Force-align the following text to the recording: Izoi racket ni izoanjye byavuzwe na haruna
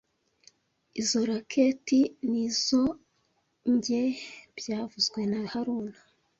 Izoi 0.99 1.25
racket 1.29 1.87
ni 2.29 2.39
izoanjye 2.49 4.01
byavuzwe 4.57 5.19
na 5.31 5.39
haruna 5.51 5.97